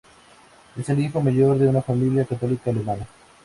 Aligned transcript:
Es 0.77 0.89
el 0.89 0.97
hijo 0.97 1.21
mayor 1.21 1.59
de 1.59 1.67
una 1.67 1.83
familia 1.83 2.25
católica 2.25 2.71
alemana. 2.71 3.05